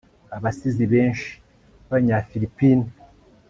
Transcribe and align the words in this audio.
abasizi 0.35 0.85
benshi 0.93 1.31
b'abanyafilipine 1.87 2.87